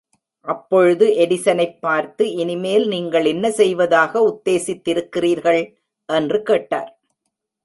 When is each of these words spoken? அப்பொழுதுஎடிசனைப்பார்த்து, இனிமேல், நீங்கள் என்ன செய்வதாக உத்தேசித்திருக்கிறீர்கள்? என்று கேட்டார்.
அப்பொழுதுஎடிசனைப்பார்த்து, 0.47 2.21
இனிமேல், 2.21 2.87
நீங்கள் 2.87 3.25
என்ன 3.25 3.51
செய்வதாக 3.51 4.19
உத்தேசித்திருக்கிறீர்கள்? 4.29 5.73
என்று 6.09 6.43
கேட்டார். 6.43 6.99